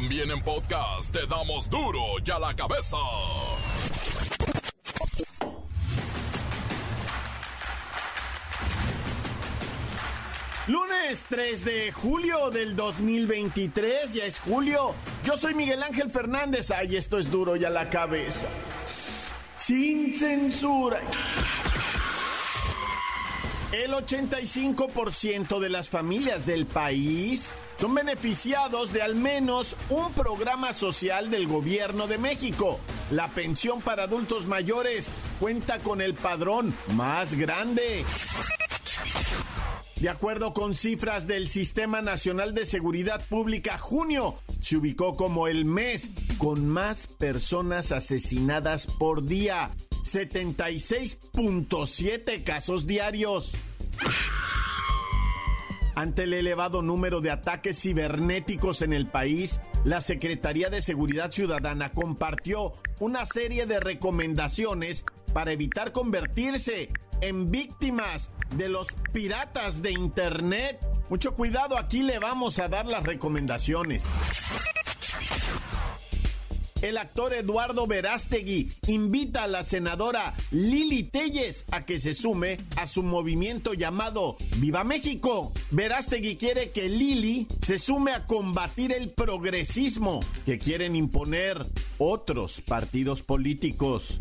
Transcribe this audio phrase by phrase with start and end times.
[0.00, 2.96] También en podcast te damos duro y a la cabeza.
[10.68, 14.94] Lunes 3 de julio del 2023, ya es julio.
[15.24, 16.70] Yo soy Miguel Ángel Fernández.
[16.70, 18.46] Ay, esto es duro y a la cabeza.
[19.56, 21.00] Sin censura.
[23.84, 31.30] El 85% de las familias del país son beneficiados de al menos un programa social
[31.30, 32.80] del gobierno de México.
[33.12, 38.04] La pensión para adultos mayores cuenta con el padrón más grande.
[39.94, 45.64] De acuerdo con cifras del Sistema Nacional de Seguridad Pública, junio se ubicó como el
[45.64, 49.70] mes con más personas asesinadas por día.
[50.02, 53.54] 76.7 casos diarios.
[55.94, 61.90] Ante el elevado número de ataques cibernéticos en el país, la Secretaría de Seguridad Ciudadana
[61.92, 66.90] compartió una serie de recomendaciones para evitar convertirse
[67.20, 70.78] en víctimas de los piratas de Internet.
[71.08, 74.04] Mucho cuidado, aquí le vamos a dar las recomendaciones.
[76.80, 82.86] El actor Eduardo Verástegui invita a la senadora Lili Telles a que se sume a
[82.86, 85.52] su movimiento llamado Viva México.
[85.70, 91.66] Verástegui quiere que Lili se sume a combatir el progresismo que quieren imponer
[91.98, 94.20] otros partidos políticos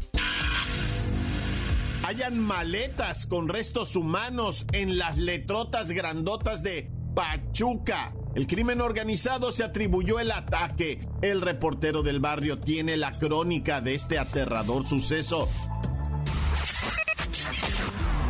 [2.07, 8.13] hayan maletas con restos humanos en las letrotas grandotas de Pachuca.
[8.37, 10.99] El crimen organizado se atribuyó el ataque.
[11.23, 15.49] El reportero del barrio tiene la crónica de este aterrador suceso.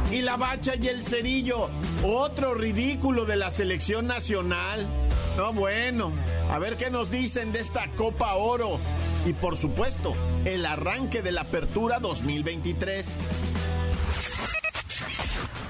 [0.10, 1.70] Y la bacha y el cerillo,
[2.06, 4.90] otro ridículo de la selección nacional.
[5.36, 6.14] No, bueno,
[6.50, 8.80] a ver qué nos dicen de esta Copa Oro.
[9.26, 13.10] Y por supuesto, el arranque de la Apertura 2023.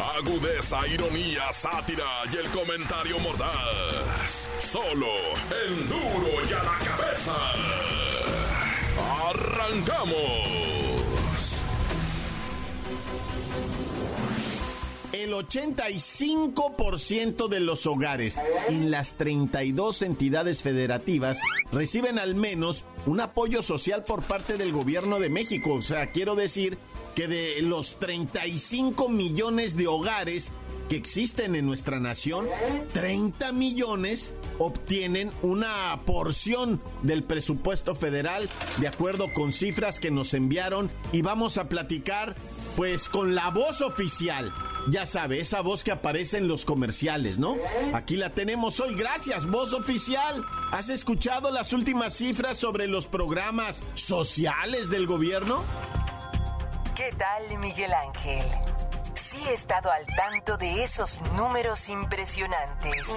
[0.00, 4.48] Agudeza, ironía, sátira y el comentario mordaz.
[4.58, 5.08] Solo
[5.66, 7.34] el duro y a la cabeza.
[9.28, 10.14] ¡Arrancamos!
[15.12, 21.40] El 85% de los hogares en las 32 entidades federativas
[21.72, 25.74] reciben al menos un apoyo social por parte del gobierno de México.
[25.74, 26.78] O sea, quiero decir
[27.14, 30.52] que de los 35 millones de hogares
[30.88, 32.48] que existen en nuestra nación,
[32.92, 38.48] 30 millones obtienen una porción del presupuesto federal
[38.78, 42.34] de acuerdo con cifras que nos enviaron y vamos a platicar
[42.76, 44.52] pues con la voz oficial.
[44.88, 47.56] Ya sabe, esa voz que aparece en los comerciales, ¿no?
[47.92, 48.94] Aquí la tenemos hoy.
[48.94, 50.42] Gracias, voz oficial.
[50.72, 55.62] ¿Has escuchado las últimas cifras sobre los programas sociales del gobierno?
[57.00, 58.44] ¿Qué tal, Miguel Ángel?
[59.14, 63.10] Sí he estado al tanto de esos números impresionantes.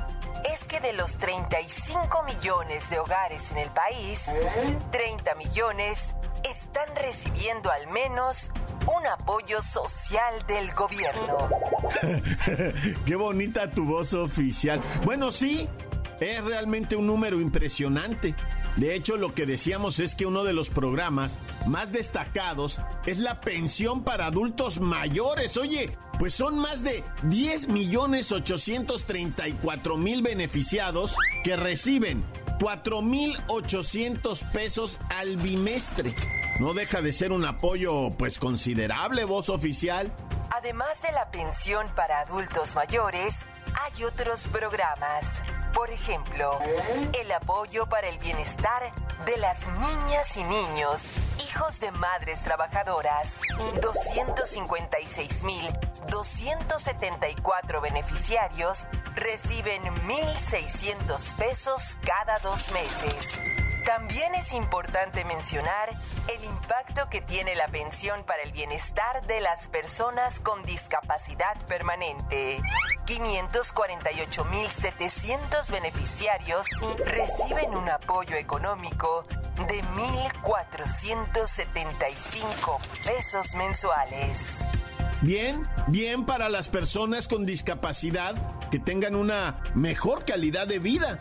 [0.54, 4.34] es que de los 35 millones de hogares en el país,
[4.92, 6.14] 30 millones
[6.50, 8.52] están recibiendo al menos
[8.88, 11.50] un apoyo social del gobierno.
[13.06, 14.82] Qué bonita tu voz oficial.
[15.04, 15.68] Bueno, sí,
[16.20, 18.36] es realmente un número impresionante.
[18.78, 23.42] De hecho, lo que decíamos es que uno de los programas más destacados es la
[23.42, 25.58] pensión para adultos mayores.
[25.58, 32.24] Oye, pues son más de 10 millones 834 mil beneficiados que reciben
[32.60, 36.16] 4 mil 800 pesos al bimestre.
[36.60, 40.12] No deja de ser un apoyo pues considerable, voz oficial.
[40.52, 43.40] Además de la pensión para adultos mayores,
[43.82, 45.42] hay otros programas.
[45.74, 46.60] Por ejemplo,
[47.20, 48.94] el apoyo para el bienestar
[49.26, 51.06] de las niñas y niños,
[51.48, 53.36] hijos de madres trabajadoras.
[53.82, 55.74] 256 mil
[56.10, 58.86] 274 beneficiarios
[59.16, 63.42] reciben 1.600 pesos cada dos meses.
[63.88, 65.90] También es importante mencionar
[66.28, 72.62] el impacto que tiene la pensión para el bienestar de las personas con discapacidad permanente.
[73.06, 76.68] 548.700 beneficiarios
[77.06, 79.26] reciben un apoyo económico
[79.70, 84.66] de 1.475 pesos mensuales.
[85.22, 88.36] Bien, bien para las personas con discapacidad
[88.70, 91.20] que tengan una mejor calidad de vida.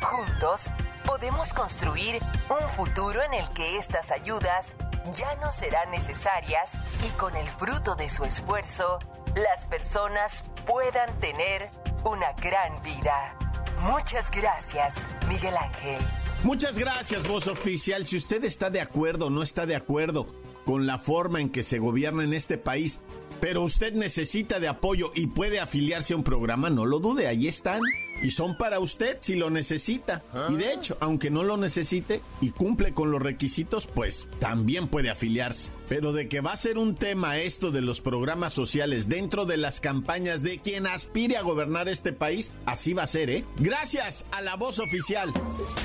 [0.00, 0.70] Juntos
[1.14, 2.20] podemos construir
[2.50, 4.74] un futuro en el que estas ayudas
[5.16, 6.76] ya no serán necesarias
[7.06, 8.98] y con el fruto de su esfuerzo,
[9.36, 11.70] las personas puedan tener
[12.04, 13.38] una gran vida.
[13.82, 14.94] Muchas gracias,
[15.28, 16.04] Miguel Ángel.
[16.42, 18.08] Muchas gracias, voz oficial.
[18.08, 20.26] Si usted está de acuerdo o no está de acuerdo
[20.64, 23.02] con la forma en que se gobierna en este país,
[23.44, 27.46] pero usted necesita de apoyo y puede afiliarse a un programa, no lo dude, ahí
[27.46, 27.82] están.
[28.22, 30.22] Y son para usted si lo necesita.
[30.48, 35.10] Y de hecho, aunque no lo necesite y cumple con los requisitos, pues también puede
[35.10, 35.72] afiliarse.
[35.90, 39.58] Pero de que va a ser un tema esto de los programas sociales dentro de
[39.58, 43.44] las campañas de quien aspire a gobernar este país, así va a ser, ¿eh?
[43.58, 45.30] Gracias a la voz oficial.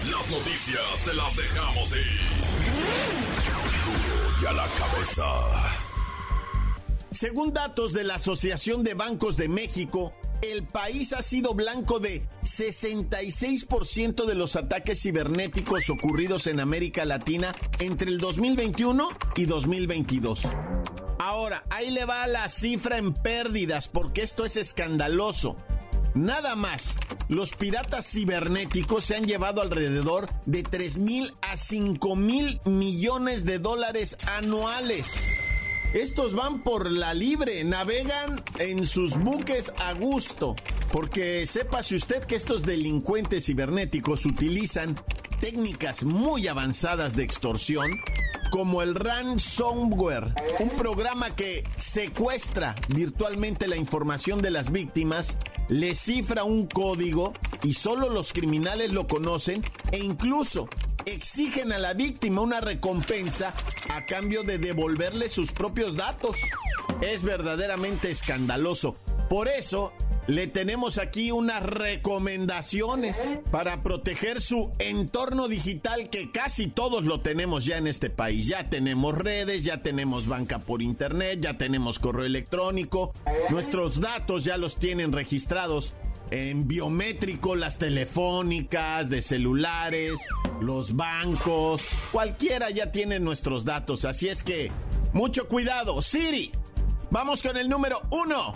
[0.09, 2.19] Las noticias te las dejamos ir.
[4.41, 5.88] Y a la cabeza.
[7.11, 10.13] Según datos de la Asociación de Bancos de México,
[10.43, 17.51] el país ha sido blanco de 66% de los ataques cibernéticos ocurridos en América Latina
[17.79, 20.43] entre el 2021 y 2022.
[21.17, 25.57] Ahora, ahí le va la cifra en pérdidas porque esto es escandaloso.
[26.13, 26.97] Nada más,
[27.27, 33.59] los piratas cibernéticos se han llevado alrededor de 3 mil a 5 mil millones de
[33.59, 35.21] dólares anuales.
[35.93, 40.55] Estos van por la libre, navegan en sus buques a gusto.
[40.91, 44.93] Porque si usted que estos delincuentes cibernéticos utilizan
[45.39, 47.89] técnicas muy avanzadas de extorsión,
[48.51, 55.39] como el ransomware, un programa que secuestra virtualmente la información de las víctimas,
[55.69, 57.33] le cifra un código
[57.63, 60.67] y solo los criminales lo conocen e incluso
[61.13, 63.53] exigen a la víctima una recompensa
[63.89, 66.37] a cambio de devolverle sus propios datos.
[67.01, 68.95] Es verdaderamente escandaloso.
[69.29, 69.93] Por eso,
[70.29, 73.17] le tenemos aquí unas recomendaciones
[73.49, 78.45] para proteger su entorno digital que casi todos lo tenemos ya en este país.
[78.45, 83.13] Ya tenemos redes, ya tenemos banca por internet, ya tenemos correo electrónico.
[83.49, 85.93] Nuestros datos ya los tienen registrados
[86.31, 90.13] en biométrico, las telefónicas, de celulares,
[90.61, 94.71] los bancos, cualquiera ya tiene nuestros datos, así es que
[95.13, 96.01] mucho cuidado.
[96.01, 96.51] Siri,
[97.09, 98.55] vamos con el número uno.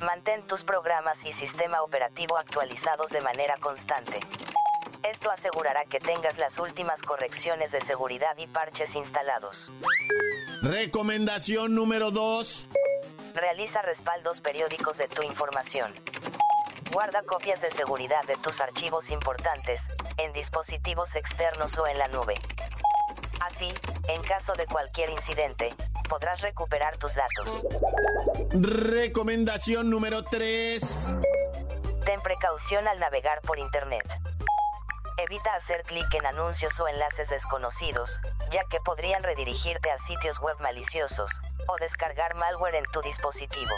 [0.00, 4.18] Mantén tus programas y sistema operativo actualizados de manera constante.
[5.08, 9.70] Esto asegurará que tengas las últimas correcciones de seguridad y parches instalados.
[10.62, 12.68] Recomendación número 2.
[13.34, 15.92] Realiza respaldos periódicos de tu información.
[16.92, 22.34] Guarda copias de seguridad de tus archivos importantes, en dispositivos externos o en la nube.
[23.40, 23.68] Así,
[24.08, 25.70] en caso de cualquier incidente,
[26.08, 27.64] podrás recuperar tus datos.
[28.50, 31.16] Recomendación número 3.
[32.04, 34.04] Ten precaución al navegar por Internet.
[35.18, 38.18] Evita hacer clic en anuncios o enlaces desconocidos,
[38.50, 43.74] ya que podrían redirigirte a sitios web maliciosos, o descargar malware en tu dispositivo.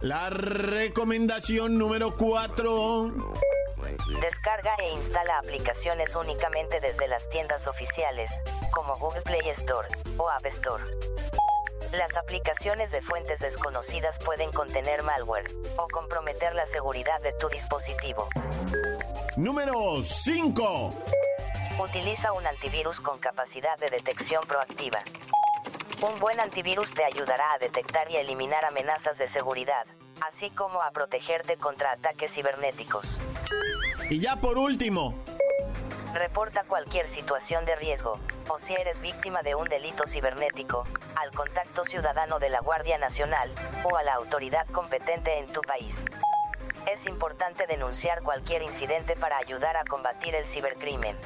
[0.00, 3.12] La recomendación número 4.
[4.20, 8.30] Descarga e instala aplicaciones únicamente desde las tiendas oficiales,
[8.72, 9.88] como Google Play Store
[10.18, 10.82] o App Store.
[11.92, 18.28] Las aplicaciones de fuentes desconocidas pueden contener malware o comprometer la seguridad de tu dispositivo.
[19.36, 20.94] Número 5.
[21.82, 25.00] Utiliza un antivirus con capacidad de detección proactiva.
[26.08, 29.86] Un buen antivirus te ayudará a detectar y eliminar amenazas de seguridad,
[30.20, 33.20] así como a protegerte contra ataques cibernéticos.
[34.08, 35.14] Y ya por último,
[36.14, 40.84] Reporta cualquier situación de riesgo, o si eres víctima de un delito cibernético,
[41.16, 46.04] al contacto ciudadano de la Guardia Nacional, o a la autoridad competente en tu país.
[46.94, 51.16] Es importante denunciar cualquier incidente para ayudar a combatir el cibercrimen.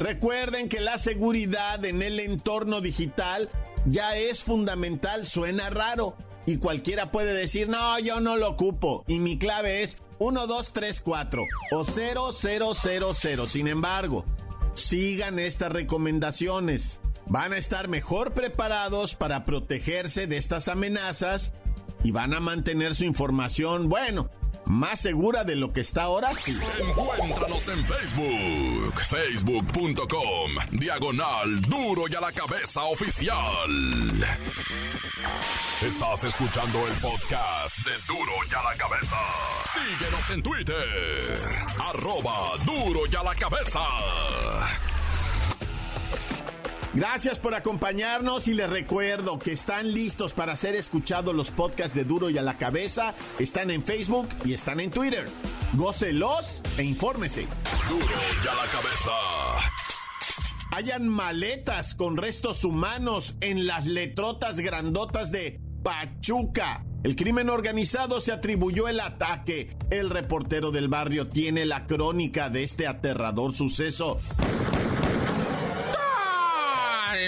[0.00, 3.50] recuerden que la seguridad en el entorno digital
[3.84, 6.16] ya es fundamental, suena raro.
[6.46, 9.04] Y cualquiera puede decir, no, yo no lo ocupo.
[9.06, 13.48] Y mi clave es 1234 o 0000.
[13.48, 14.24] Sin embargo,
[14.72, 17.00] sigan estas recomendaciones.
[17.26, 21.52] Van a estar mejor preparados para protegerse de estas amenazas
[22.02, 24.30] y van a mantener su información, bueno,
[24.66, 26.58] más segura de lo que está ahora sí.
[26.80, 33.70] Encuéntranos en Facebook, facebook.com, diagonal duro y a la cabeza oficial.
[35.82, 39.16] Estás escuchando el podcast de Duro y a la cabeza.
[39.74, 43.80] Síguenos en Twitter, arroba duro y a la cabeza.
[46.96, 52.04] Gracias por acompañarnos y les recuerdo que están listos para ser escuchados los podcasts de
[52.04, 53.14] Duro y a la cabeza.
[53.38, 55.28] Están en Facebook y están en Twitter.
[55.74, 57.48] Gócelos e infórmese.
[57.90, 59.10] Duro y a la cabeza.
[60.70, 66.82] Hayan maletas con restos humanos en las letrotas grandotas de Pachuca.
[67.04, 69.76] El crimen organizado se atribuyó el ataque.
[69.90, 74.18] El reportero del barrio tiene la crónica de este aterrador suceso.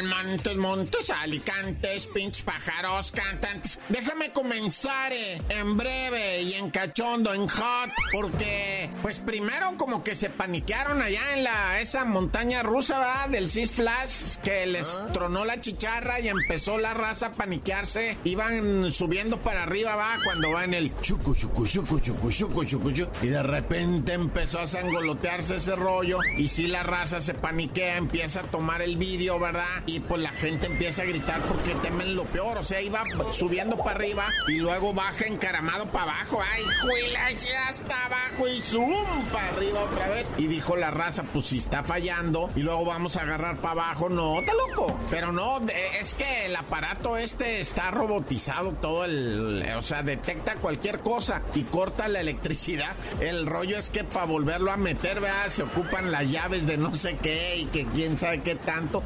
[0.02, 3.80] Montes, montes, alicantes, pinches pájaros, cantantes.
[3.88, 10.14] Déjame comenzar eh, en breve y en cachondo, en hot, porque, pues primero como que
[10.14, 13.28] se paniquearon allá en la esa montaña rusa, ¿verdad?
[13.30, 18.16] Del Six Flash, que les tronó la chicharra y empezó la raza a paniquearse.
[18.24, 22.92] Iban subiendo para arriba, va, cuando va en el chucu, chucu, chucu, chucu, chucu, chucu,
[22.92, 26.18] chucu, y de repente empezó a sangolotearse ese rollo.
[26.36, 29.82] Y si la raza se paniquea, empieza a tomar el vídeo, ¿verdad?
[29.88, 32.58] Y pues la gente empieza a gritar porque temen lo peor.
[32.58, 36.40] O sea, iba subiendo para arriba y luego baja encaramado para abajo.
[36.52, 38.46] ¡Ay, juela, ya está abajo!
[38.48, 40.28] Y zoom para arriba otra vez.
[40.36, 44.10] Y dijo la raza, pues si está fallando y luego vamos a agarrar para abajo.
[44.10, 44.94] No, te loco.
[45.10, 45.62] Pero no,
[45.98, 49.64] es que el aparato este está robotizado todo el...
[49.74, 52.94] O sea, detecta cualquier cosa y corta la electricidad.
[53.20, 56.92] El rollo es que para volverlo a meter, vea, se ocupan las llaves de no
[56.92, 59.02] sé qué y que quién sabe qué tanto.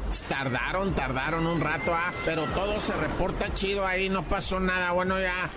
[0.73, 4.91] Tardaron, tardaron un rato, ah, pero todo se reporta chido ahí, no pasó nada.
[4.91, 5.51] Bueno, ya.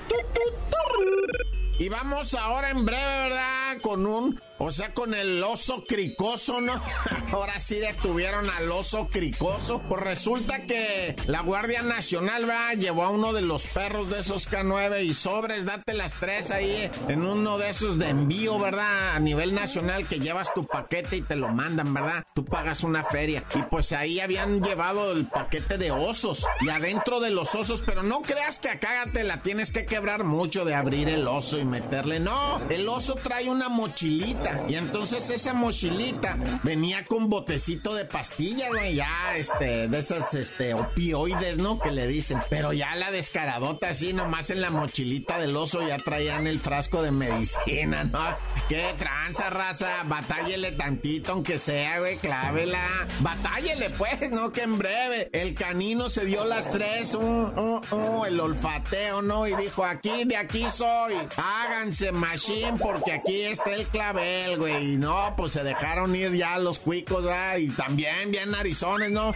[1.78, 3.65] Y vamos ahora en breve, ¿verdad?
[3.80, 6.73] Con un, o sea, con el oso cricoso, ¿no?
[7.33, 9.83] Ahora sí detuvieron al oso cricoso.
[9.88, 12.75] Pues resulta que la Guardia Nacional, ¿verdad?
[12.75, 16.90] Llevó a uno de los perros de esos K9 y sobres, date las tres ahí
[17.09, 19.14] en uno de esos de envío, ¿verdad?
[19.14, 22.25] A nivel nacional que llevas tu paquete y te lo mandan, ¿verdad?
[22.35, 23.45] Tú pagas una feria.
[23.54, 26.47] Y pues ahí habían llevado el paquete de osos.
[26.61, 30.25] Y adentro de los osos, pero no creas que acá te la tienes que quebrar
[30.25, 32.21] mucho de abrir el oso y meterle.
[32.21, 34.64] No, el oso trae una mochilita.
[34.68, 38.94] Y entonces esa mochilita venía con botecito de pastillas, güey.
[38.94, 41.78] Ya, este, de esas, este, opioides, ¿no?
[41.78, 42.40] Que le dicen.
[42.50, 47.02] Pero ya la descaradota así, nomás en la mochilita del oso ya traían el frasco
[47.02, 48.20] de medicina, ¿no?
[48.68, 50.02] Qué tranza, raza.
[50.04, 52.85] Batállele tantito, aunque sea, güey, clávela.
[53.20, 54.52] Batállele, pues, ¿no?
[54.52, 55.30] Que en breve.
[55.32, 59.46] El canino se dio las tres, uh, uh, el olfateo, ¿no?
[59.46, 61.14] Y dijo, aquí, de aquí soy.
[61.37, 64.95] Háganse machine porque aquí está el clavel, güey.
[64.95, 67.57] Y no, pues se dejaron ir ya los cuicos, ¿verdad?
[67.57, 69.35] Y también bien narizones, ¿no?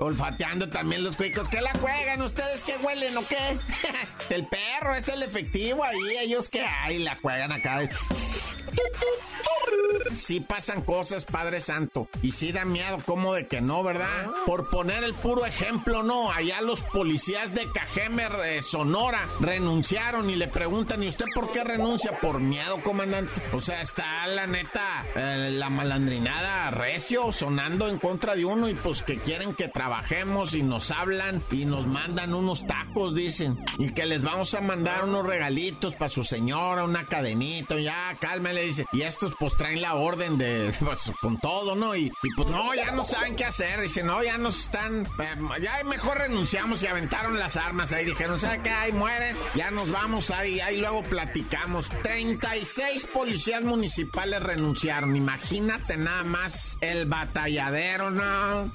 [0.00, 1.46] Olfateando también los cuicos.
[1.48, 2.64] ¿Qué la juegan ustedes?
[2.64, 3.58] ¿Qué huelen o qué?
[4.34, 6.16] el perro es el efectivo ahí.
[6.22, 7.86] Ellos que hay la juegan acá.
[10.14, 12.08] Sí pasan cosas, Padre Santo.
[12.22, 14.26] Y sí da miedo, como de que no, ¿verdad?
[14.46, 16.30] Por poner el puro ejemplo, no.
[16.32, 21.62] Allá los policías de Cajemer, eh, Sonora, renunciaron y le preguntan, ¿y usted por qué
[21.62, 22.18] renuncia?
[22.20, 23.32] Por miedo, comandante.
[23.52, 28.74] O sea, está la neta, eh, la malandrinada recio sonando en contra de uno y
[28.74, 33.58] pues que quieren que trabaje trabajemos y nos hablan y nos mandan unos tacos, dicen.
[33.76, 38.62] Y que les vamos a mandar unos regalitos para su señora, una cadenita, ya, cálmele,
[38.66, 38.86] dice.
[38.92, 41.96] Y estos pues traen la orden de, pues, con todo, ¿no?
[41.96, 45.82] Y, pues no, ya no saben qué hacer, dice, no, ya nos están, eh, ya
[45.82, 48.70] mejor renunciamos y aventaron las armas ahí, dijeron, ¿sabe qué?
[48.70, 51.88] Ahí mueren, ya nos vamos ahí, ahí luego platicamos.
[52.04, 58.70] 36 policías municipales renunciaron, imagínate nada más el batalladero, ¿no?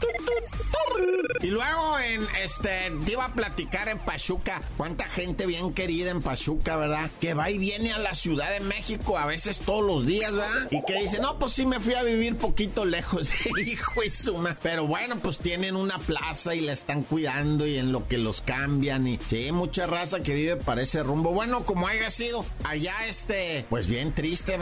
[1.42, 6.22] Y luego en este te iba a platicar en Pachuca, cuánta gente bien querida en
[6.22, 7.10] Pachuca, ¿verdad?
[7.20, 10.68] Que va y viene a la Ciudad de México a veces todos los días, ¿verdad?
[10.72, 13.30] Y que dice, "No, pues sí me fui a vivir poquito lejos."
[13.66, 14.58] Hijo y suma.
[14.62, 18.42] Pero bueno, pues tienen una plaza y la están cuidando y en lo que los
[18.42, 21.32] cambian y sí, mucha raza que vive para ese rumbo.
[21.32, 24.58] Bueno, como haya sido, allá este, pues bien triste,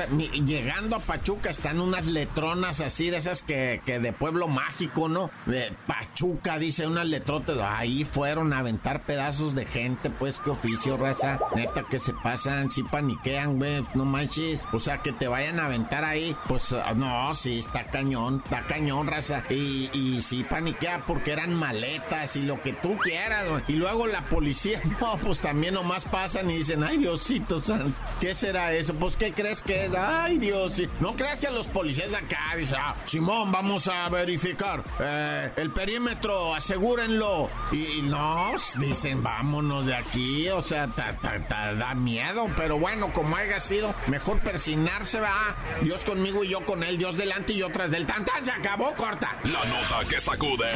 [0.46, 5.30] llegando a Pachuca están unas letronas así de esas que, que de pueblo mágico, ¿no?
[5.46, 7.58] De Pachuca, dice unas letrotas.
[7.62, 11.40] Ahí fueron a aventar pedazos de gente, pues qué oficio, raza.
[11.56, 14.68] Neta que se pasan, sí paniquean, güey, no manches.
[14.72, 18.64] O sea, que te vayan a aventar ahí, pues ah, no, sí, está cañón, está
[18.64, 19.44] cañón, raza.
[19.50, 23.64] Y, y sí paniquea porque eran maletas y lo que tú quieras, güey.
[23.68, 28.36] Y luego la policía, no, pues también nomás pasan y dicen, ay Diosito santo, ¿qué
[28.36, 28.94] será eso?
[28.96, 29.96] Pues ¿qué crees que es?
[29.96, 34.84] Ay Dios, no creas que los policías acá dicen, ah, Simón, vamos a verificar.
[35.00, 36.13] Eh, el perímetro,
[36.56, 37.50] asegúrenlo.
[37.72, 40.50] Y, no, dicen, vámonos de aquí.
[40.50, 42.50] O sea, da miedo.
[42.56, 45.56] Pero bueno, como haya sido, mejor persignarse, va.
[45.82, 46.98] Dios conmigo y yo con él.
[46.98, 49.38] Dios delante y yo tras del tan, Se acabó, corta.
[49.44, 50.72] La nota que sacude.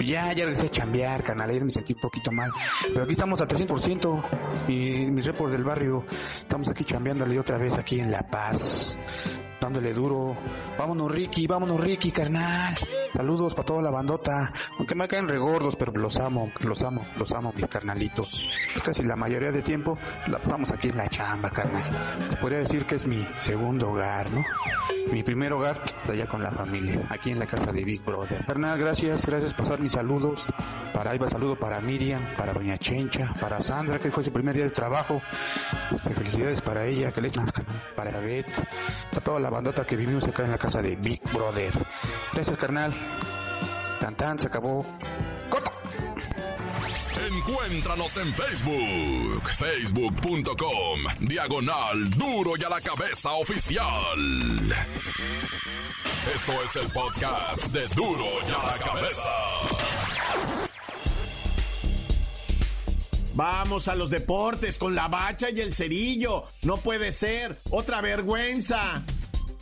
[0.00, 2.50] Ya, ya regresé a chambear, canal, ayer me sentí un poquito mal,
[2.92, 6.04] pero aquí estamos al 300% y mi report del barrio,
[6.40, 8.98] estamos aquí chambeándole otra vez aquí en La Paz
[9.60, 10.36] dándole duro.
[10.78, 12.74] Vámonos Ricky, vámonos Ricky, carnal.
[13.12, 14.52] Saludos para toda la bandota.
[14.78, 18.80] Aunque me caen regordos, pero los amo, los amo, los amo, mis carnalitos.
[18.84, 21.90] Casi la mayoría de tiempo la pasamos aquí en la chamba, carnal.
[22.28, 24.44] Se podría decir que es mi segundo hogar, ¿no?
[25.12, 28.44] Mi primer hogar allá con la familia, aquí en la casa de Big Brother.
[28.46, 30.52] Carnal, gracias, gracias pasar mis saludos.
[30.92, 34.64] Para Iba, saludo para Miriam, para Doña Chencha, para Sandra, que fue su primer día
[34.64, 35.20] de trabajo.
[35.92, 37.30] Este, felicidades para ella, que le
[37.94, 38.50] para Beth,
[39.10, 41.72] para toda la bandota que vivimos acá en la casa de Big Brother.
[42.32, 42.94] Gracias, carnal.
[44.16, 44.86] Tan se acabó.
[45.50, 45.72] ¡Corta!
[47.26, 54.18] Encuéntranos en Facebook, facebook.com, diagonal duro y a la cabeza oficial.
[56.34, 59.28] Esto es el podcast de duro y a la cabeza.
[63.34, 66.44] Vamos a los deportes con la bacha y el cerillo.
[66.62, 67.60] No puede ser.
[67.70, 69.04] Otra vergüenza.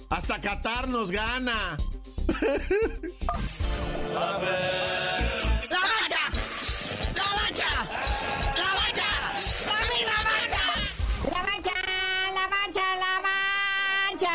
[0.08, 1.76] Hasta Qatar nos gana.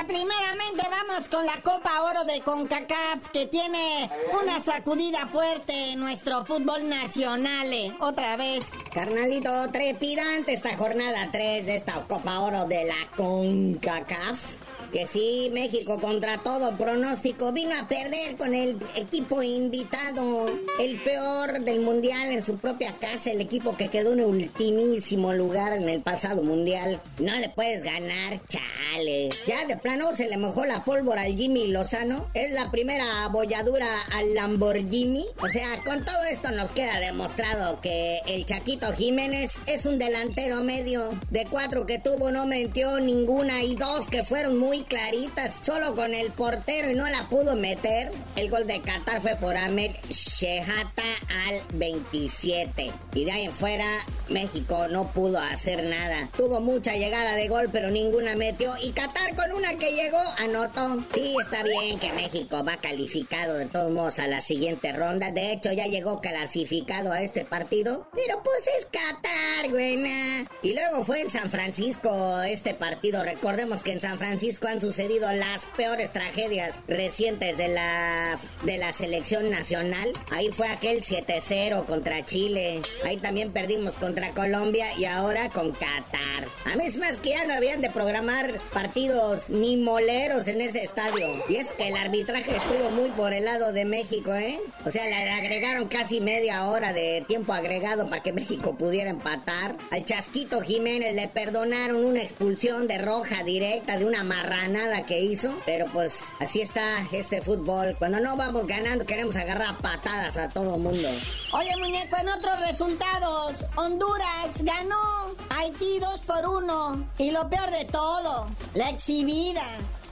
[0.07, 4.09] primeramente vamos con la Copa Oro de CONCACAF que tiene
[4.41, 7.71] una sacudida fuerte en nuestro fútbol nacional.
[7.71, 8.65] Eh, otra vez.
[8.93, 14.60] Carnalito, trepidante esta jornada 3 de esta Copa Oro de la CONCACAF
[14.91, 20.47] que sí, México contra todo pronóstico vino a perder con el equipo invitado,
[20.79, 25.73] el peor del mundial en su propia casa, el equipo que quedó en ultimísimo lugar
[25.73, 26.99] en el pasado mundial.
[27.19, 29.29] No le puedes ganar, chale.
[29.47, 32.27] Ya de plano se le mojó la pólvora al Jimmy Lozano.
[32.33, 35.25] Es la primera abolladura al Lamborghini.
[35.41, 40.61] O sea, con todo esto nos queda demostrado que el Chaquito Jiménez es un delantero
[40.61, 41.17] medio.
[41.29, 46.13] De cuatro que tuvo no metió ninguna y dos que fueron muy claritas, solo con
[46.13, 48.11] el portero y no la pudo meter.
[48.35, 51.03] El gol de Qatar fue por Ahmed Shehata
[51.47, 52.91] al 27.
[53.13, 53.85] Y de ahí en fuera,
[54.29, 56.29] México no pudo hacer nada.
[56.37, 58.73] Tuvo mucha llegada de gol, pero ninguna metió.
[58.81, 61.03] Y Qatar con una que llegó, anotó.
[61.13, 65.31] Sí, está bien que México va calificado de todos modos a la siguiente ronda.
[65.31, 68.07] De hecho, ya llegó clasificado a este partido.
[68.13, 70.49] Pero pues es Qatar, buena.
[70.61, 73.23] Y luego fue en San Francisco este partido.
[73.23, 78.93] Recordemos que en San Francisco han sucedido las peores tragedias recientes de la, de la
[78.93, 80.13] selección nacional.
[80.31, 82.81] Ahí fue aquel 7-0 contra Chile.
[83.05, 86.47] Ahí también perdimos contra Colombia y ahora con Qatar.
[86.65, 90.83] A mí es más que ya no habían de programar partidos ni moleros en ese
[90.83, 91.27] estadio.
[91.49, 94.59] Y es que el arbitraje estuvo muy por el lado de México, ¿eh?
[94.85, 99.75] O sea, le agregaron casi media hora de tiempo agregado para que México pudiera empatar.
[99.89, 104.23] Al Chasquito Jiménez le perdonaron una expulsión de roja directa de una
[104.61, 105.55] marranada que hizo.
[105.65, 107.95] Pero pues así está este fútbol.
[107.97, 111.09] Cuando no vamos ganando queremos agarrar patadas a todo mundo.
[111.53, 117.09] Oye, muñeco, en otros resultados, Honduras ganó Haití 2 por 1.
[117.17, 119.63] Y lo peor de todo, la exhibida.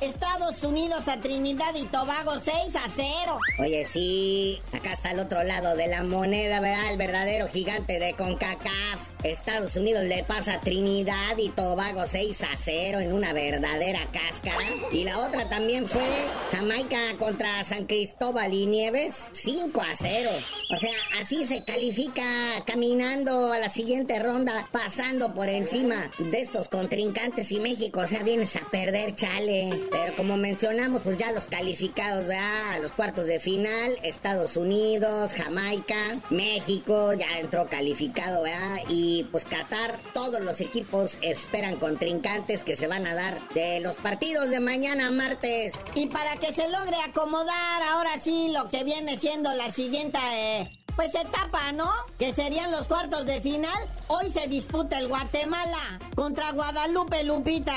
[0.01, 3.39] Estados Unidos a Trinidad y Tobago 6 a 0.
[3.59, 6.91] Oye, sí, acá está el otro lado de la moneda, ¿verdad?
[6.91, 9.09] El verdadero gigante de CONCACAF.
[9.23, 14.63] Estados Unidos le pasa a Trinidad y Tobago 6 a 0 en una verdadera cáscara.
[14.93, 16.07] Y la otra también fue
[16.53, 20.29] Jamaica contra San Cristóbal y Nieves 5 a 0.
[20.71, 22.23] O sea, así se califica
[22.65, 27.99] caminando a la siguiente ronda, pasando por encima de estos contrincantes y México.
[27.99, 29.88] O sea, vienes a perder, chale.
[29.91, 32.73] Pero como mencionamos, pues ya los calificados, ¿verdad?
[32.73, 38.79] A los cuartos de final, Estados Unidos, Jamaica, México, ya entró calificado, ¿verdad?
[38.87, 43.95] Y pues Qatar, todos los equipos esperan contrincantes que se van a dar de los
[43.95, 45.73] partidos de mañana martes.
[45.95, 50.78] Y para que se logre acomodar ahora sí lo que viene siendo la siguiente eh,
[50.99, 51.89] pues etapa, ¿no?
[52.17, 53.71] Que serían los cuartos de final.
[54.07, 57.73] Hoy se disputa el Guatemala contra Guadalupe Lupita.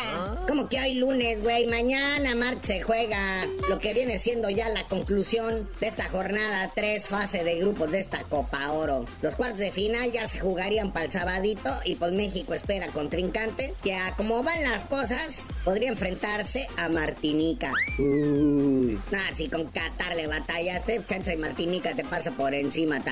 [0.48, 1.68] Como que hoy lunes, güey.
[1.68, 7.06] Mañana, martes, se juega lo que viene siendo ya la conclusión de esta jornada 3,
[7.06, 9.06] fase de grupos de esta Copa Oro.
[9.20, 13.72] Los cuartos de final ya se jugarían para el sabadito y pues México espera contrincante
[13.84, 17.72] que a como van las cosas podría enfrentarse a Martinica.
[18.00, 18.98] Uy.
[19.12, 23.11] Nah, si con Qatar le batallaste, chance y Martinica te pasa por encima también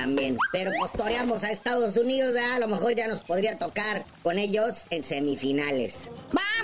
[0.53, 5.03] Pero postoreamos a Estados Unidos, a lo mejor ya nos podría tocar con ellos en
[5.03, 6.11] semifinales.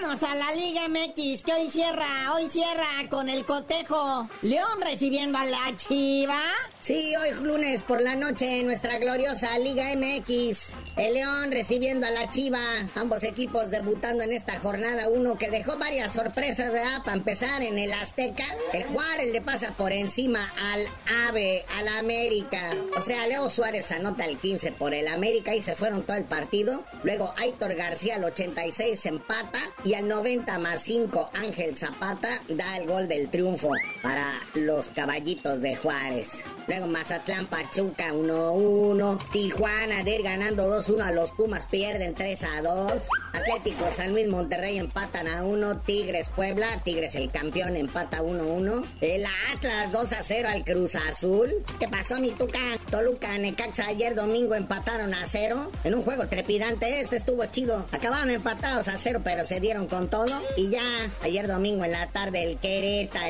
[0.03, 4.29] Vamos a la Liga MX, que hoy cierra, hoy cierra con el cotejo.
[4.43, 6.41] León recibiendo a la Chiva.
[6.83, 10.73] Sí, hoy lunes por la noche nuestra gloriosa Liga MX.
[10.97, 12.61] El León recibiendo a la Chiva.
[12.95, 15.09] Ambos equipos debutando en esta jornada.
[15.09, 17.03] Uno que dejó varias sorpresas, ¿verdad?
[17.03, 18.47] Para empezar en el Azteca.
[18.73, 20.41] El Juárez le pasa por encima
[20.73, 20.87] al
[21.29, 22.71] AVE, al América.
[22.97, 26.25] O sea, Leo Suárez anota el 15 por el América y se fueron todo el
[26.25, 26.85] partido.
[27.03, 29.61] Luego Aitor García al 86 empata.
[29.87, 33.71] Y al 90 más 5 Ángel Zapata da el gol del triunfo
[34.03, 36.43] para los caballitos de Juárez.
[36.67, 39.31] Luego Mazatlán Pachuca 1-1.
[39.31, 43.01] Tijuana de ganando 2-1 a los Pumas pierden 3-2.
[43.33, 45.81] Atlético San Luis Monterrey empatan a 1.
[45.81, 46.67] Tigres Puebla.
[46.83, 48.85] Tigres el campeón empata 1-1.
[49.01, 49.25] El
[49.55, 51.53] Atlas 2-0 al Cruz Azul.
[51.79, 52.59] ¿Qué pasó mi tuca?
[52.91, 55.71] Toluca Necaxa ayer domingo empataron a 0.
[55.85, 57.01] En un juego trepidante.
[57.01, 57.87] Este estuvo chido.
[57.93, 60.43] Acabaron empatados a 0 pero se dieron con todo.
[60.57, 60.83] Y ya
[61.23, 63.27] ayer domingo en la tarde el Querétaro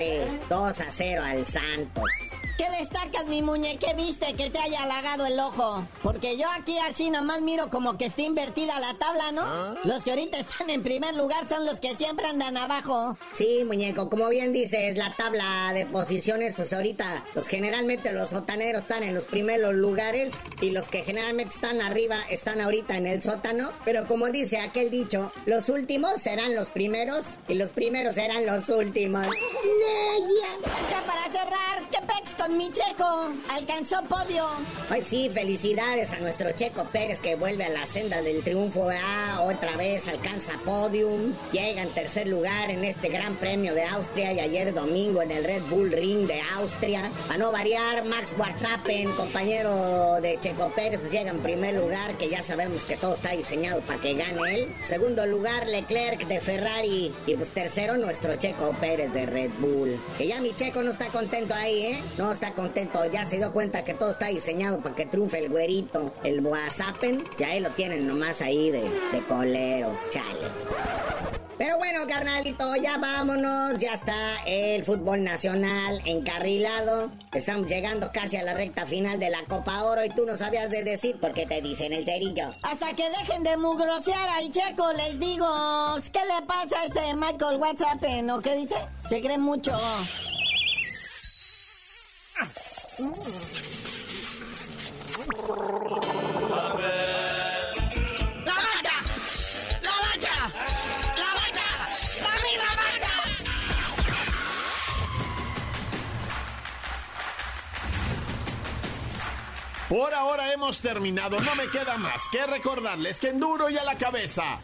[0.49, 2.05] 2-0 al Santos.
[2.57, 3.77] ¿Qué destacas, mi muñe?
[3.79, 5.87] ¿Qué viste que te haya halagado el ojo?
[6.03, 9.42] Porque yo aquí así nomás miro como que está invertida la tabla, ¿no?
[9.42, 9.75] ¿Ah?
[9.85, 13.19] Los que ahorita están en primer lugar son los que siempre andan abajo.
[13.35, 18.83] Sí, muñeco, como bien dices, la tabla de posiciones, pues ahorita, pues generalmente los sotaneros
[18.83, 23.23] están en los primeros lugares y los que generalmente están arriba están ahorita en el
[23.23, 23.71] sótano.
[23.85, 28.71] Pero como dice aquel dicho, los últimos serán los primeros y los primeros serán los
[28.71, 29.27] últimos.
[30.90, 33.32] Ya para cerrar, ¿qué pex con mi checo?
[33.50, 34.44] Alcanzó podio.
[34.88, 38.88] Ay, sí, felicidades a nuestro Checo Pérez que vuelve a la senda del triunfo.
[38.88, 41.35] Ah, otra vez alcanza podium.
[41.50, 45.44] Llega en tercer lugar en este Gran Premio de Austria y ayer domingo en el
[45.44, 47.11] Red Bull Ring de Austria.
[47.28, 52.28] A no variar, Max Verstappen, compañero de Checo Pérez, pues llega en primer lugar, que
[52.28, 54.74] ya sabemos que todo está diseñado para que gane él.
[54.82, 57.12] Segundo lugar, Leclerc de Ferrari.
[57.26, 60.00] Y pues tercero, nuestro Checo Pérez de Red Bull.
[60.16, 62.02] Que ya mi Checo no está contento ahí, ¿eh?
[62.18, 63.05] No está contento.
[63.07, 67.25] Ya se dio cuenta que todo está diseñado para que triunfe el güerito, el Boazapen.
[67.38, 69.99] Ya ahí lo tienen nomás ahí de, de colero.
[70.11, 70.46] Chale.
[71.59, 73.79] Pero bueno, carnalito, ya vámonos.
[73.79, 77.11] Ya está el fútbol nacional encarrilado.
[77.33, 80.70] Estamos llegando casi a la recta final de la Copa Oro y tú no sabías
[80.70, 82.51] de decir por qué te dicen el cerillo.
[82.62, 85.46] Hasta que dejen de mugrosear ahí, Checo, les digo.
[86.12, 88.03] ¿Qué le pasa a ese Michael WhatsApp?
[88.22, 88.40] ¿No?
[88.40, 88.77] ¿Qué dice?
[89.09, 89.72] Se cree mucho.
[92.98, 93.04] Por
[110.14, 113.96] ahora hemos terminado, no me queda más que recordarles que en duro y a la
[113.96, 114.61] cabeza.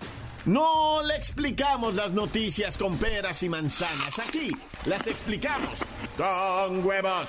[0.46, 4.50] No le explicamos las noticias con peras y manzanas, aquí
[4.86, 5.80] las explicamos
[6.16, 7.28] con huevos.